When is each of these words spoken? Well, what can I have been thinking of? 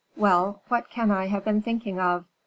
Well, 0.17 0.63
what 0.67 0.89
can 0.89 1.11
I 1.11 1.27
have 1.27 1.45
been 1.45 1.61
thinking 1.61 1.99
of? 1.99 2.25